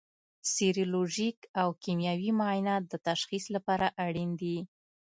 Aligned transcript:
سیرولوژیک 0.53 1.37
او 1.61 1.69
کیمیاوي 1.83 2.31
معاینات 2.39 2.83
د 2.87 2.93
تشخیص 3.07 3.45
لپاره 3.55 3.87
اړین 4.05 4.29
دي. 4.41 4.57